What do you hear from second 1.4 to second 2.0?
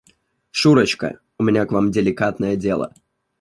меня к Вам